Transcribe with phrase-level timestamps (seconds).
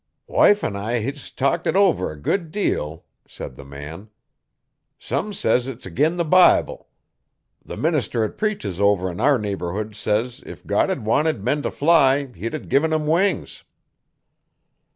[0.25, 4.09] 'Wife'n I hes talked it over a good deal,' said the man.
[4.97, 6.87] 'Some says it's ag'in the Bible.
[7.63, 11.69] The minister 'at preaches over 'n our neighbourhood says if God hed wanted men t'
[11.69, 13.63] fly he'd g'in 'em wings.'